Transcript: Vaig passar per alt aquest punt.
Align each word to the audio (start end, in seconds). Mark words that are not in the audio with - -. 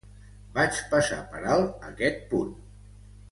Vaig 0.55 0.79
passar 0.93 1.19
per 1.35 1.43
alt 1.57 1.85
aquest 1.91 2.25
punt. 2.33 2.53